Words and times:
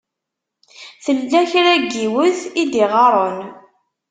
Tella 1.03 1.41
kra 1.51 1.73
n 1.81 1.87
yiwet 1.95 2.39
i 2.61 2.63
d-iɣaṛen. 2.71 3.39